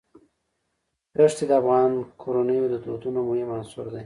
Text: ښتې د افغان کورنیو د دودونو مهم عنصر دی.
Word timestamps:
ښتې 1.31 1.45
د 1.49 1.51
افغان 1.61 1.91
کورنیو 2.21 2.71
د 2.73 2.75
دودونو 2.85 3.19
مهم 3.29 3.49
عنصر 3.57 3.85
دی. 3.93 3.99